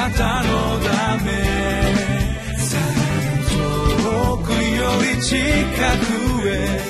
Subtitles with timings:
[0.00, 1.30] なたのため
[3.50, 6.80] 遠くより近くへ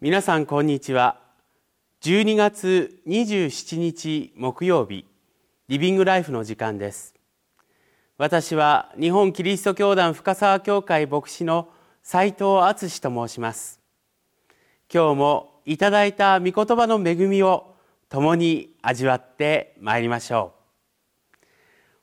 [0.00, 1.20] 皆さんこんにちは。
[2.00, 5.04] 12月27日木曜日
[5.68, 7.14] リビングライフの時間です。
[8.16, 11.68] 私は日本キリスト教団深沢教会牧師の
[12.10, 13.82] 斉藤敦と申します。
[14.90, 17.74] 今日もいただいた御言葉の恵みを
[18.08, 20.54] 共に味わってまいりましょ
[21.34, 21.46] う。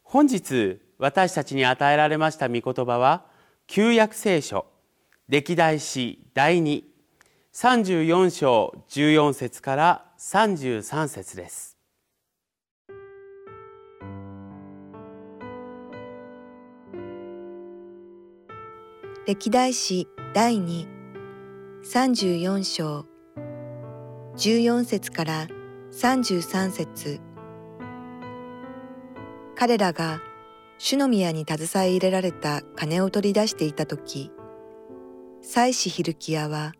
[0.04, 3.26] 本日私たちに与えられました御言葉は
[3.66, 4.68] 旧約聖書
[5.28, 6.84] 歴代史第2
[7.52, 11.75] 34章14節から33節です。
[19.28, 20.88] 歴代史第2
[21.84, 23.08] 34章
[24.36, 25.48] 14節から
[25.92, 27.22] 33節
[29.56, 30.22] 彼らが
[30.78, 34.32] 主の宮に携え入れられた金を取り出していた時
[35.42, 36.74] 祭司ヒルキヤは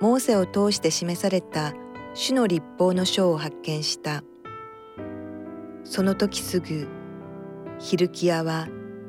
[0.00, 1.72] モーセを通して示された
[2.14, 4.22] 主の立法の書を発見した。
[5.82, 6.88] その時すぐ、
[7.78, 8.68] ヒルキアは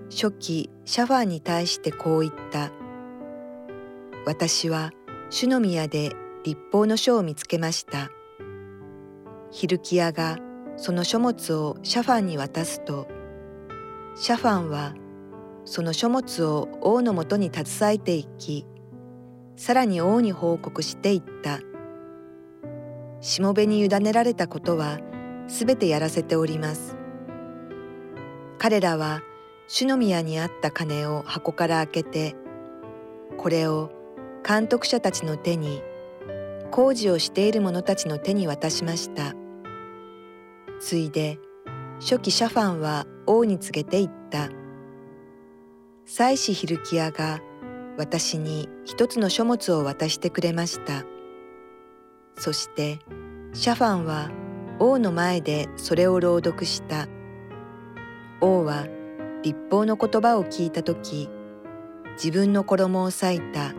[0.09, 2.71] 初期シャファーに対してこう言った。
[4.25, 4.91] 私は
[5.29, 6.11] 主の宮で
[6.43, 8.09] 立法の書を見つけました。
[9.51, 10.37] ヒルキアが
[10.77, 13.07] その書物をシャファンに渡すと、
[14.15, 14.93] シャファンは
[15.63, 18.65] その書物を王のもとに携えていき、
[19.55, 21.59] さらに王に報告していった。
[23.21, 24.99] しもべに委ねられたことは
[25.47, 26.95] すべてやらせております。
[28.59, 29.21] 彼らは
[29.67, 32.35] 主の宮にあった金を箱から開けて、
[33.37, 33.91] これを
[34.47, 35.81] 監督者たちの手に、
[36.71, 39.33] 工事をしている者たちの手に渡しました。
[40.79, 41.39] ついで、
[41.99, 44.49] 初期シャファンは王に告げて言った。
[46.05, 47.39] 祭司ヒルキアが
[47.97, 51.03] 私に一つの書物を渡してくれました。
[52.37, 52.99] そして
[53.53, 54.29] シャファンは
[54.79, 57.07] 王の前でそれを朗読した。
[58.41, 58.85] 王は
[59.45, 61.29] 立法の言葉を聞いたとき、
[62.13, 63.75] 自分の衣を裂いた。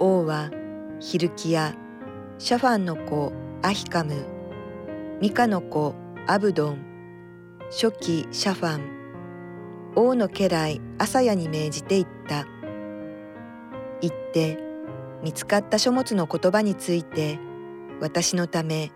[0.00, 0.50] 王は
[0.98, 1.76] ヒルキヤ、
[2.38, 3.32] シャファンの子
[3.62, 4.26] アヒカム、
[5.20, 5.94] ミカの子
[6.26, 6.78] アブドン、
[7.70, 12.46] 初期シャファン、王の家来アサヤに命じて言った。
[14.00, 14.58] 言って
[15.22, 17.38] 見つかった書物の言葉について
[18.00, 18.90] 私のため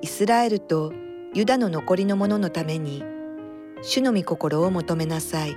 [0.00, 0.94] イスラエルと
[1.34, 3.04] ユダの残りの者のために
[3.82, 5.56] 主の御心を求めなさい。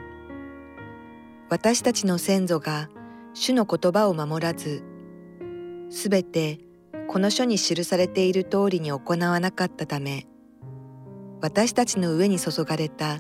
[1.50, 2.90] 私たちの先祖が
[3.34, 4.84] 主の言葉を守らず、
[5.90, 6.60] すべて
[7.08, 10.28] この書に記されている通りに行わなかったため、
[11.42, 13.20] 私たちの上に注がれた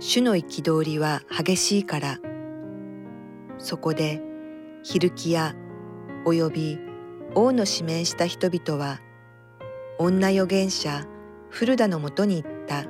[0.00, 2.18] 主の憤りは激しいから、
[3.58, 4.20] そこで
[4.82, 5.54] ヒルキヤ
[6.24, 6.78] および
[7.34, 9.00] 王の指名した人々は
[9.98, 11.06] 女預言者
[11.50, 12.84] フルダのもとに行った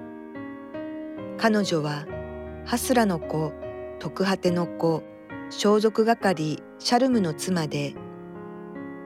[1.40, 2.04] 彼女は
[2.66, 3.54] ハスラの子
[3.98, 5.02] 徳果ての子
[5.48, 7.94] 装束係シャルムの妻で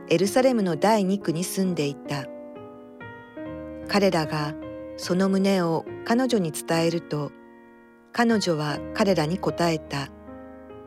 [0.08, 2.26] エルサレムの第二区に住んでいた
[3.86, 4.52] 彼らが
[4.96, 7.30] その旨を彼女に伝えると
[8.12, 10.08] 彼女は彼らに答えた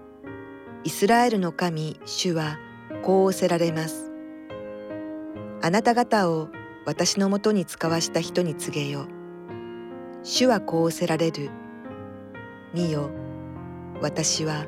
[0.84, 2.59] 「イスラエルの神主は
[3.03, 4.12] こう仰せられます。
[5.62, 6.50] あなた方を
[6.86, 9.07] 私のもとに使わした人に告げよ。
[10.30, 11.50] 主はこう仰せられる。
[12.74, 13.10] 見よ、
[14.02, 14.66] 私は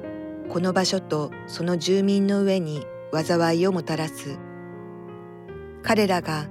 [0.48, 4.40] この場所とその住民の上に災いをもたらす。
[5.84, 6.48] 彼らが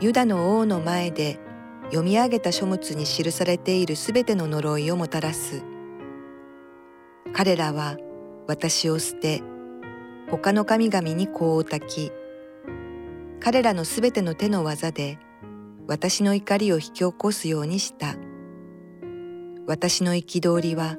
[0.00, 1.40] ユダの王の前で
[1.86, 5.64] 読み上げた書物に記されているすべての呪いをもたらす。
[7.32, 7.96] 彼らは
[8.46, 9.42] 私を捨て、
[10.30, 12.12] 他の神々に香を焚き、
[13.40, 15.18] 彼らのすべての手の技で
[15.88, 18.14] 私の怒りを引き起こすようにした。
[19.66, 20.96] 私の憤りは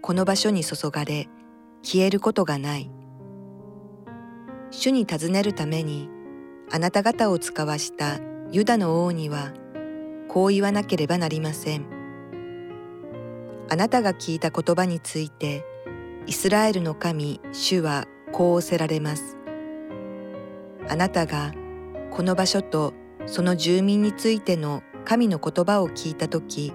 [0.00, 1.28] この場所に注がれ
[1.82, 2.90] 消えることがない。
[4.70, 6.08] 主に尋ねるために
[6.70, 8.18] あなた方を使わした
[8.50, 9.52] ユダの王には
[10.28, 11.84] こう言わなければなりません。
[13.68, 15.64] あなたが聞いた言葉について
[16.26, 19.36] イスラエルの神主はこう仰せられます。
[20.88, 21.52] あなたが
[22.10, 22.94] この場所と
[23.26, 26.72] その住民についての神の言葉を聞いたとき、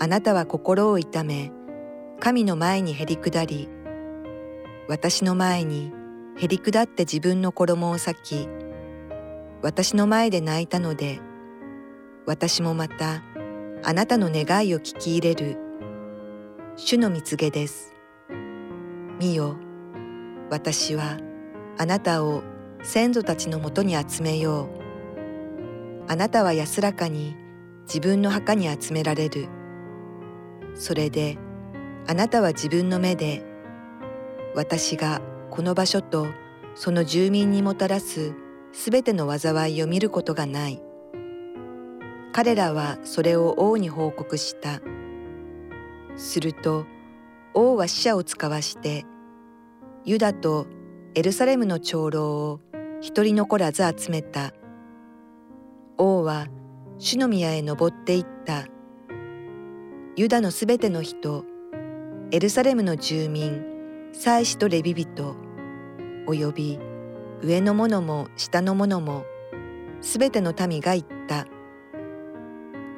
[0.00, 1.52] あなたは心を痛め、
[2.18, 3.68] 神の前にへり下り、
[4.90, 5.92] 私の前に
[6.36, 8.48] へりくだって自分の衣を裂き
[9.62, 11.20] 私の前で泣いたので
[12.26, 13.22] 私もまた
[13.84, 15.58] あなたの願いを聞き入れる
[16.74, 17.94] 主の蜜げです。
[19.20, 19.56] 見よ
[20.50, 21.18] 私は
[21.78, 22.42] あなたを
[22.82, 24.70] 先祖たちのもとに集めよ
[26.08, 26.10] う。
[26.10, 27.36] あなたは安らかに
[27.82, 29.59] 自分の墓に集められる。
[30.74, 31.38] それで
[32.06, 33.42] あなたは自分の目で
[34.54, 35.20] 私が
[35.50, 36.26] この場所と
[36.74, 38.34] その住民にもたらす
[38.72, 40.80] すべての災いを見ることがない。
[42.32, 44.80] 彼らはそれを王に報告した。
[46.16, 46.86] すると
[47.54, 49.04] 王は死者を使わして
[50.04, 50.66] ユダと
[51.14, 52.60] エルサレムの長老を
[53.00, 54.52] 一人残らず集めた。
[55.98, 56.46] 王は
[56.98, 58.66] 主の宮へ登っていった。
[60.16, 61.44] ユダのすべての人
[62.32, 63.64] エルサレムの住民
[64.12, 65.36] 祭司とレビ人
[66.26, 66.80] および
[67.42, 69.24] 上の者も下の者も
[70.00, 71.46] すべての民が言った。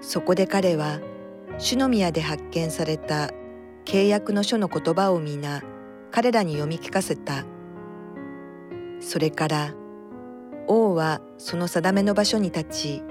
[0.00, 1.00] そこで彼は
[1.59, 3.31] 主の宮で発見された
[3.85, 5.62] 契約の書の言葉を皆
[6.11, 7.44] 彼らに読み聞かせた。
[9.00, 9.75] それから
[10.67, 13.03] 王はその定めの場所に立ち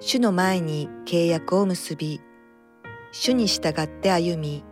[0.00, 2.22] 主の前に契約を結び
[3.12, 4.64] 主に従って歩み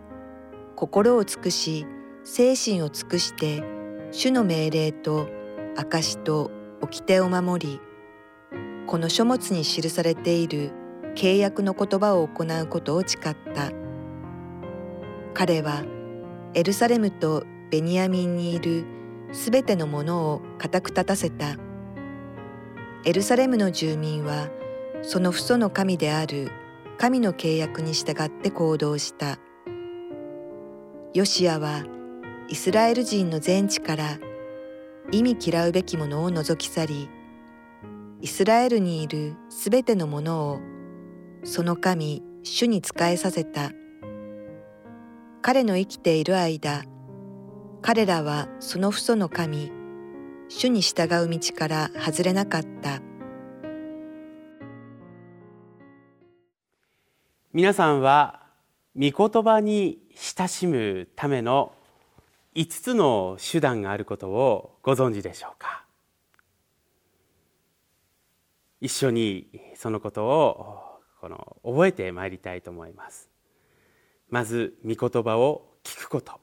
[0.77, 1.87] 心を尽くし
[2.25, 3.63] 精神を尽くして
[4.11, 5.29] 主の命令と
[5.77, 6.51] 証と
[6.81, 7.81] 掟を守り
[8.87, 10.73] この書物に記されている
[11.15, 13.71] 契約の言葉を行うことを誓った。
[15.35, 15.85] 彼は
[16.55, 18.87] エルサレムとベニヤミンにいる
[19.33, 21.57] すべてのものを固く立たせた。
[23.05, 24.49] エルサレムの住民は
[25.03, 26.51] その父祖の神である
[26.99, 29.39] 神の契約に従って行動した。
[31.15, 31.85] ヨシアは
[32.49, 34.19] イスラエル人の全地から
[35.13, 37.09] 意味嫌うべきものを除き去り
[38.21, 40.61] イスラエルにいるすべてのものを
[41.45, 43.71] その神主に仕えさせた。
[45.41, 46.83] 彼の生きている間
[47.81, 49.71] 彼らはその父祖の神
[50.49, 53.08] 主に従う道から外れなかった。
[57.55, 58.43] 皆さんは
[58.95, 61.73] 御言葉に親しむための
[62.55, 65.87] 5つの手段があることをご存知でしょうか？
[68.83, 70.77] 一緒にそのことを
[71.23, 73.31] この覚えてまいりたいと思います。
[74.29, 76.39] まず御言葉を聞くこと。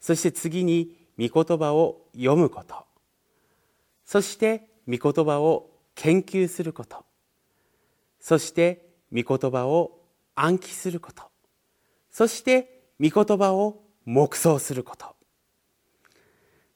[0.00, 2.84] そして次に御言葉を読むこと。
[4.04, 7.04] そして御言葉を研究すること。
[8.18, 9.99] そして御言葉を
[10.40, 11.24] 暗記すること。
[12.10, 15.14] そして御言葉を黙想すること。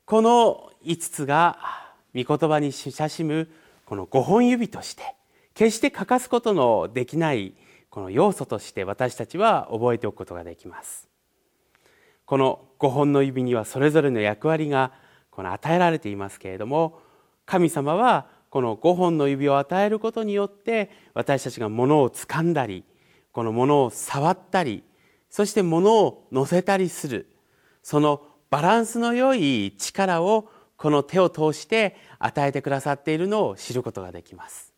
[0.04, 1.58] この5つが
[2.14, 3.48] 御言葉に親しむ
[3.86, 5.02] この5本指として
[5.54, 7.54] 決して欠かすことのできない
[7.88, 11.08] この要素として私たちは覚えておくことができます。
[12.26, 14.92] この5本の指にはそれぞれの役割が
[15.30, 17.00] この与えられていますけれども
[17.46, 22.84] 神様はこの5本の指を与えることによって私たちが物を掴んだり
[23.34, 24.84] この物を触ったり
[25.28, 27.28] そして物を乗せたりする。
[27.82, 34.72] そのバランスの良い力をこの手を通して与えてくださっているのを知ることができます。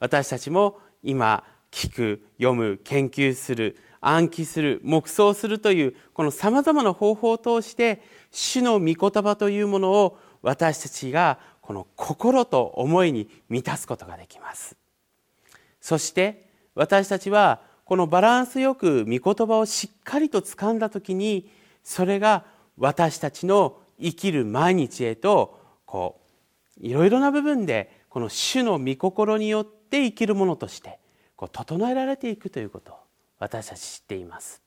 [0.00, 8.02] 私たちも今聞く読む研究する暗記する黙想するというこのさまざまな方法を通して
[8.32, 14.76] 主の御言葉というものを私たちがこの心と思いに満たすことができます。
[15.80, 21.48] そして私たちはこのバランスよく御言葉をしっかりと掴んだ時に
[21.84, 22.44] それが
[22.76, 26.20] 私たちの生きる毎日へとこ
[26.82, 30.98] ういろいろな部分でこの主の御心によって生きるものとして
[31.36, 32.96] こう整えられていくということを
[33.38, 34.60] 私たち知っています。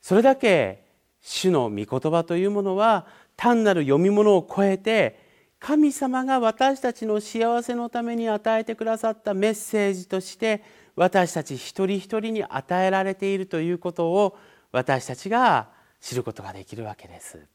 [0.00, 0.84] それだけ
[1.20, 5.18] 主の御言葉というものは単なる読み物を超えて
[5.58, 10.62] 神様が私たちの幸せのために与えてくださったメッセージとして
[10.96, 14.38] 私たち一人一人に与えられているということを
[14.72, 15.68] 私たちが
[16.00, 17.46] 知ることができるわけです。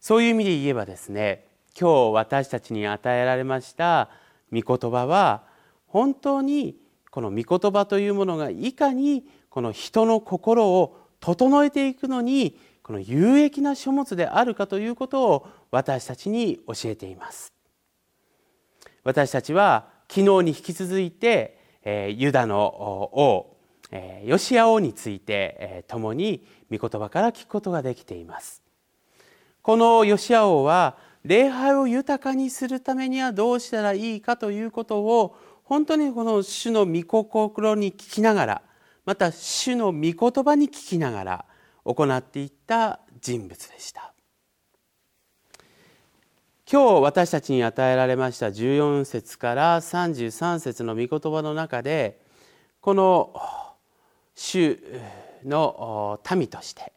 [0.00, 1.46] そういう意味で言えばですね
[1.78, 4.10] 今日私たちに与えられました
[4.52, 5.44] 御言葉は
[5.86, 6.76] 本当に
[7.10, 17.52] この御言葉というものがいかにこの人の心を整えていくのにこの有益な書物であるかということを私たちに教えています。
[19.04, 23.56] 私たちは昨日に引き続いてユダの王
[24.24, 28.62] ヨシア王について共に御言葉から聞くことができています。
[29.62, 38.62] このヨシア王は礼拝を豊かにするためにはどうしたらいいかということを本当にこの主の御心に聞きながら
[39.04, 41.44] また主の御言葉に聞きながら
[41.84, 44.13] 行っていった人物でした。
[46.74, 52.20] 今日私たちに与えられました14節から33節の御言葉の中で
[52.80, 53.32] この
[54.34, 54.80] 主
[55.44, 56.92] の民として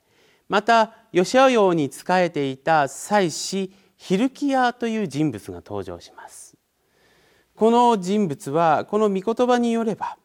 [0.50, 6.58] またヨシア王に仕えていた祭司ヒルキヤという人物が登場します。
[7.54, 10.18] この人物はこの御言葉によれば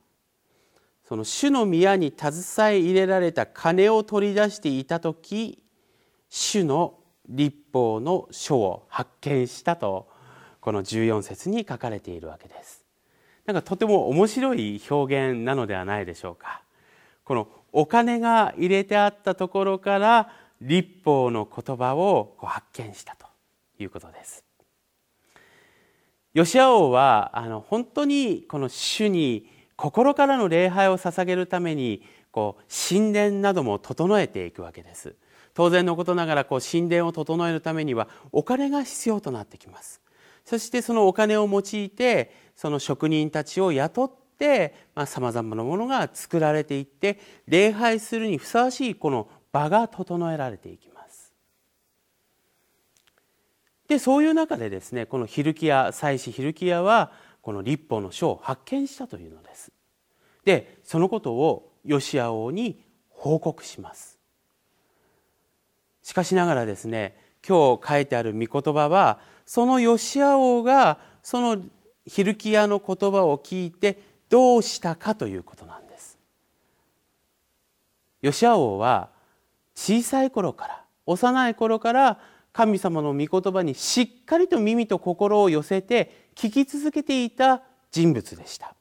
[1.06, 5.62] その主の宮に携え入れられた金を取り出していた時
[6.30, 6.94] 主の
[7.28, 10.08] 立法の書を発見したと
[10.60, 12.84] この14節に書かれているわけです。
[13.46, 16.62] なんかとても面白い表現なのではないでしょうか。
[17.24, 23.26] このお金が入れてあったところから立法の言葉を発見したと
[23.78, 24.44] いうことです。
[26.34, 35.16] ヨシア王はあの本当にこの主に心からの礼拝を捧げるためにこう神殿なども整えていくわけです。
[35.54, 40.00] 当然のことながらこう神殿を整えるためにはお金が必要となってきます。
[40.44, 44.74] そしてそのお金を用いてその職人たちを雇って
[45.06, 51.32] さまざ、まなものが作られていって礼拝するにふさわしいこの場が整えられていきます。
[53.88, 59.70] でそういう中でですねこのヒルキア祭司ヒルキアはこの立法の書を発見したというのです。
[60.44, 64.21] でそのことをヨシア王に報告します。
[66.02, 67.16] しかしながらですね
[67.46, 71.62] 今日書いてある御言葉はそのヨシア王がその
[72.06, 76.18] ヒルキアの言葉を聞いてどうしたかということなんです。
[78.22, 79.10] ヨシア王は
[79.74, 82.18] 小さい頃から幼い頃から
[82.52, 88.74] 神様の御言葉にしっかりと耳と心を寄せて聞き続けていた人物でした。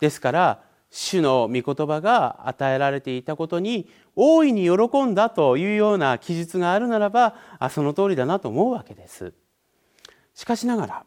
[0.00, 9.32] ですから主の御言葉が与えられていたことに大いに喜んだというような記述があるならばあその通りだなと思うわけです。
[10.34, 11.06] しかしながら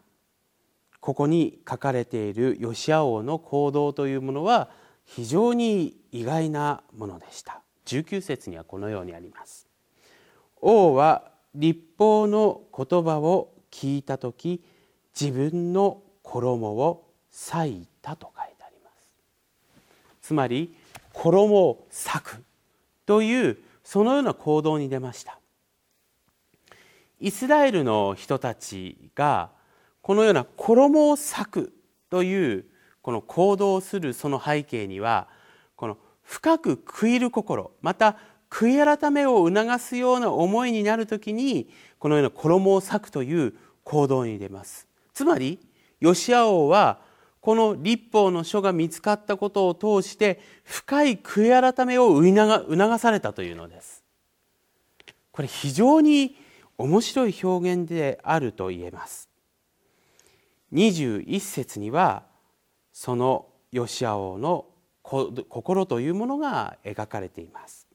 [1.00, 4.70] ここに書かれているヨシア王の行動というものは
[5.06, 7.62] 非常に意外なものでした。
[7.86, 9.68] 19節にはこのようにあります。
[10.60, 14.64] 王は立法の言葉を聞いた時
[15.20, 19.14] 自分の衣を裂いたと書いてあります。
[20.22, 20.76] つまり
[21.14, 22.47] 衣を裂く。
[23.08, 25.40] というそのような行動に出ました。
[27.20, 29.50] イスラエルの人たちが
[30.02, 31.74] このような衣を裂く
[32.12, 32.66] という
[33.02, 35.28] この行動をするその背景には
[35.76, 38.18] この深く悔いる心また
[38.50, 44.88] 悔い改めを促すような思いになる時にこのような衣を裂くという行動に出ます。
[45.14, 45.60] つまり
[46.00, 47.00] ヨシア王は
[47.48, 54.04] この立法の書が見つかったことを通して深い悔い改めを促されたというのです。
[55.32, 56.36] これ非常に
[56.78, 59.30] 面白い表現であると言えます。
[60.74, 62.24] 21節には
[62.92, 64.66] そのヨシア王の
[65.02, 67.88] 心というものが描かれています。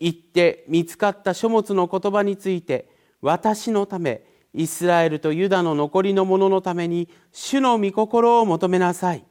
[0.00, 2.88] 行って見つかった書物の言葉について
[3.20, 9.24] 私のためイスラエルとユダの残りの者のために主の御心を求めなさい。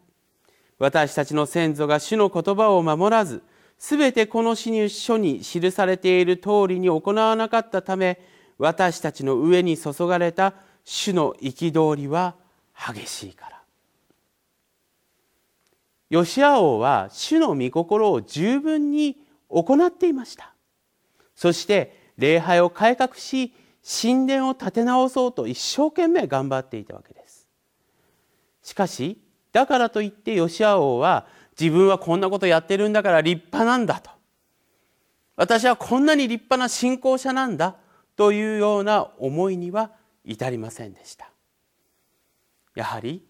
[0.79, 3.43] 私たちの先祖が主の言葉を守らず
[3.77, 8.19] すべてこの書に記されている通りに行わなかったため
[8.57, 12.35] 私たちの上に注がれた主の憤りは
[12.75, 13.61] 激しいから。
[16.09, 19.17] ヨシア王は主の御心を十分に
[19.49, 20.53] 行っていました。
[21.35, 27.47] そして礼拝を改革し神殿を建て直そうと一生懸命頑張っていたわけです。
[28.61, 29.19] しかし
[29.51, 31.25] だからといってヨシア王は
[31.59, 34.11] 自分はこんなことやってるんだから立派なんだと。
[35.35, 37.75] 私はこんなに立派な信仰者なんだ
[38.15, 39.91] というような思いには
[40.23, 41.31] 至りませんでした。
[42.75, 43.25] やはり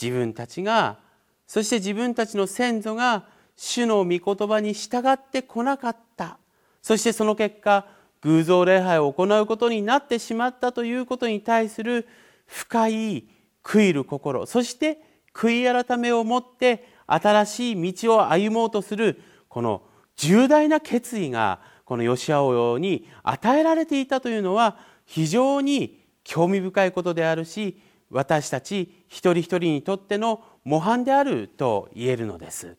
[0.00, 0.98] 自分たちが
[1.46, 6.38] そして自分たちの先祖が主の御言葉に従ってこなかった。
[6.82, 7.86] そしてその結果
[8.24, 12.08] 偶像礼拝を行うことになってしまったということに対する
[12.46, 13.28] 深い
[13.62, 14.98] 悔いる心そして
[15.34, 19.82] 悔い改めを持って新しい道を歩もうとするこの
[20.16, 32.76] 重大な決意がこのヨシ王に与えられていたというのは非常に興味深いことであるし私たち一人一人にとっての模範であると言えるのです。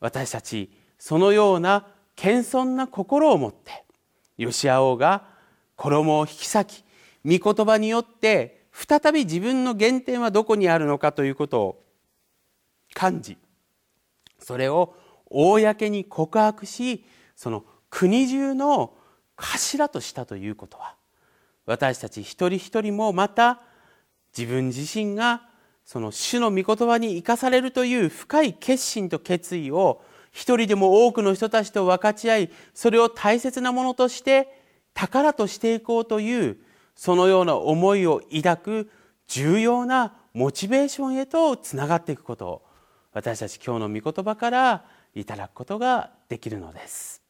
[0.00, 1.86] 私たちそのような
[2.16, 3.84] 謙遜な心を持って
[4.38, 5.24] ヨシア王が
[5.76, 11.82] 衣を引き裂き御言葉によって再び自分の原点はどこにあるのかということを
[12.94, 13.36] 感じ
[14.38, 14.94] それを
[15.30, 17.04] 公に告白し
[17.34, 18.94] その国中の
[19.36, 20.94] 頭としたということは
[21.66, 23.60] 私たち一人一人もまた
[24.36, 25.42] 自分自身が
[25.84, 30.02] その主の御言葉に生かされるという深い決心と決意を
[30.36, 34.52] 一人でも多くの人たちと分かち合いそれを大切なものとして
[34.92, 36.58] 宝としていこうという
[36.94, 38.90] そのような思いを抱く
[39.28, 42.62] 重要なモチベーションへとつながっていくことを
[43.14, 47.25] 私たち今日の御言葉からいただくことができるのです。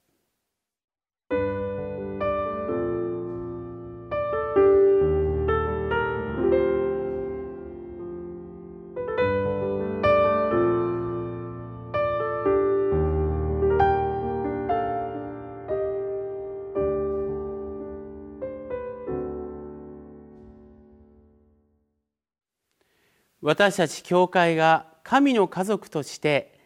[23.46, 26.58] 私たち教会が神の家族として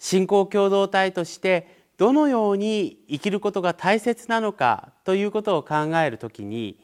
[0.00, 6.76] 信仰共同体としてどのように生きることが大切なのかということを考えるときに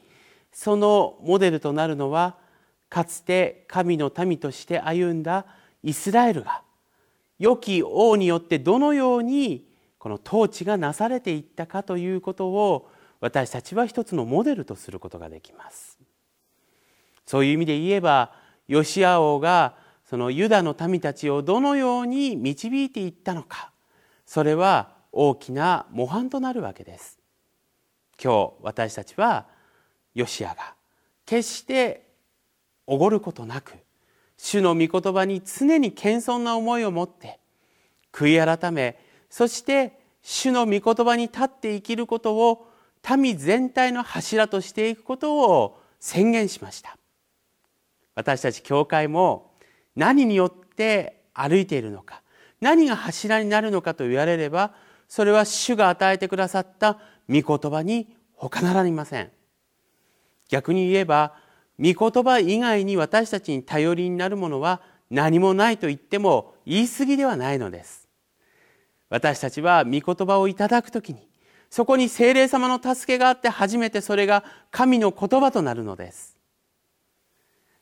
[0.53, 2.37] そのモデルとなるのは
[2.89, 5.47] かつて神の民として歩んだ
[5.83, 6.63] イスラエルが
[7.41, 9.67] 良き王によってどのように
[9.99, 12.89] この統治がなされていったかということを
[13.19, 15.99] 私たちは一つのモデルとすることができます。
[17.27, 18.39] そういう意味で言えば
[18.71, 19.75] ヨシア王が
[20.05, 23.73] そのユダの民たちをどのように導いていったのか。
[24.27, 27.19] それは大きな模範となるわけです。
[28.23, 29.47] 今日私たちは
[30.15, 30.75] ヨシアが
[31.27, 32.07] 決して
[32.87, 33.73] おごることなく
[34.37, 37.41] 主の御言葉に常に謙遜な思いを持って
[38.13, 38.99] 悔い改め
[39.31, 42.69] そして主の御言葉に立って生きることを
[43.17, 47.00] 民全体の柱としていくことを宣言しました。
[48.21, 49.53] 私たち教会も
[49.97, 52.21] 何によって歩いているのか
[52.61, 54.75] 何が柱になるのかと言われれば
[55.09, 56.99] それは主が与えてくださった
[57.31, 59.31] 御言葉に他ならりません。
[60.51, 61.35] 逆に言えば
[61.79, 68.07] 御言葉以外に私たちに頼りになるものは何もないと言っても言い過ぎではないのです。
[69.09, 71.27] 私たちは御言葉をいただくときに
[71.71, 76.37] そこに精霊様の助けがあって初めてそれが神の言葉となるのです。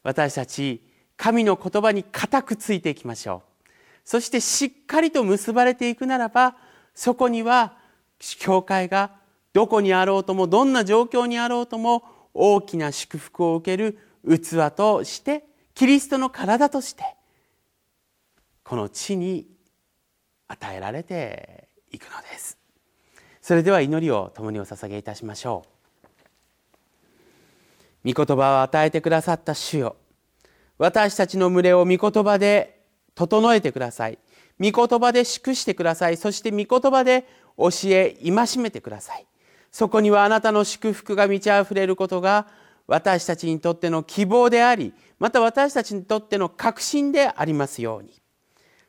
[0.09, 0.83] 私たち
[1.19, 3.69] 神の言葉に固くついていきましょう。
[4.07, 6.57] そしてしっかりと結ばれていくならば
[6.95, 7.77] そこには
[8.39, 9.11] 教会が
[9.53, 15.45] どこにあろうともどんな状況にあろうとも大きな祝福を受ける器として
[15.75, 17.05] キリストの体として
[18.65, 19.47] この地に
[20.47, 22.57] 与えられていくのです。
[23.43, 25.78] それでは祈りを共にお捧げいたしましょう。
[28.09, 29.97] 御言葉を与えてくださった主よ。
[30.79, 32.81] 私たちの群れを御言葉で
[33.15, 34.19] 整えてください。
[34.59, 36.17] 御言葉で祝してください。
[36.17, 39.27] そして御言葉で教え戒めてください。
[39.71, 42.47] そこにはあなたの祝福が満ち溢れることが
[42.87, 48.15] 私たちにとっての希望でありまた私たちにとっての確信でありますように。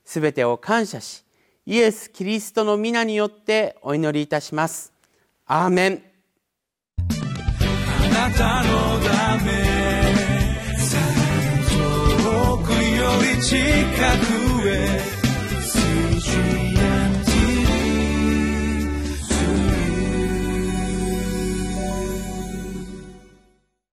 [0.05, 1.25] すべてを感謝し
[1.65, 4.93] イエス・キリストの皆によってお祈りいたします。
[5.45, 6.08] アーメン。
[8.19, 9.51] なたのため
[11.69, 13.55] 遠くより近
[14.35, 14.38] く。